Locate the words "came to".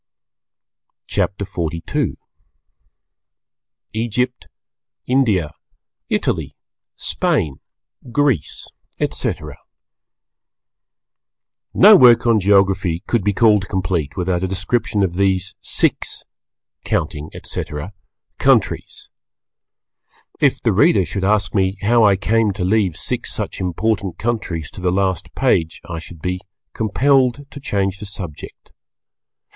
22.15-22.63